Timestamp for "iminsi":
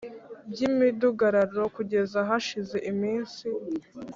2.91-3.43